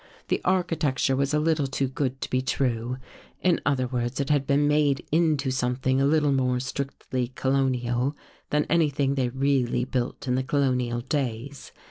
The 0.29 0.41
architecture 0.43 1.15
was 1.15 1.31
a 1.31 1.39
little 1.39 1.67
too 1.67 1.87
good 1.87 2.21
to 2.21 2.29
be 2.31 2.41
true. 2.41 2.97
In 3.43 3.61
other 3.67 3.85
words, 3.85 4.19
it 4.19 4.31
had 4.31 4.47
been 4.47 4.67
made 4.67 5.05
into 5.11 5.51
something 5.51 6.01
a 6.01 6.07
little 6.07 6.31
more 6.31 6.59
strictly 6.59 7.27
colonial 7.27 8.15
than 8.49 8.65
anything 8.65 9.13
they 9.13 9.29
really 9.29 9.85
built 9.85 10.27
in 10.27 10.33
the 10.33 10.41
colonial 10.41 11.01
days. 11.01 11.71